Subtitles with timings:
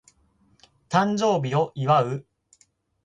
[0.89, 2.25] 誕生日を祝う